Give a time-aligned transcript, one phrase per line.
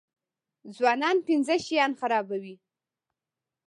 [0.75, 2.55] ځوانان پنځه شیان خرابوي.